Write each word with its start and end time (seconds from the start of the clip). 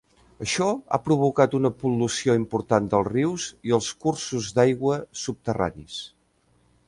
Això 0.43 0.67
ha 0.93 0.99
provocat 1.07 1.51
una 1.57 1.69
pol·lució 1.83 2.37
important 2.39 2.89
dels 2.93 3.11
rius 3.13 3.45
i 3.71 3.75
els 3.79 3.91
cursos 4.07 4.49
d'aigua 4.57 4.99
subterranis. 5.27 6.01